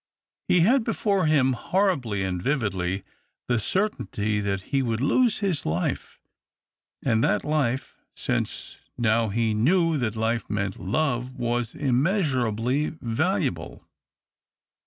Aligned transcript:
He 0.47 0.61
had 0.61 0.83
before 0.83 1.27
him, 1.27 1.53
horribly 1.53 2.23
and 2.23 2.41
vividly, 2.41 3.03
the 3.47 3.59
certainty 3.59 4.39
that 4.39 4.61
he 4.73 4.81
would 4.81 4.99
lose 4.99 5.41
his 5.45 5.63
life, 5.63 6.19
and 7.03 7.23
that 7.23 7.43
life— 7.45 7.99
since 8.15 8.77
now 8.97 9.29
he 9.29 9.53
knew 9.53 9.99
that 9.99 10.15
life 10.15 10.49
meant 10.49 10.79
love— 10.79 11.35
was 11.37 11.75
immeasurably 11.75 12.93
valuable. 12.99 13.85